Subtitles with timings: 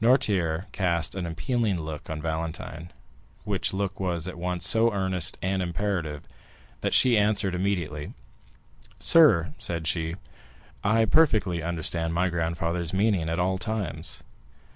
[0.00, 2.92] Noirtier cast an appealing look on Valentine,
[3.42, 6.22] which look was at once so earnest and imperative,
[6.82, 8.14] that she answered immediately.
[9.00, 10.14] "Sir," said she,
[10.84, 14.22] "I perfectly understand my grandfather's meaning at all times."